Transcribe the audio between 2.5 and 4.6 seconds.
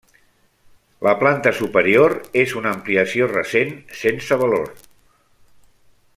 una ampliació recent, sense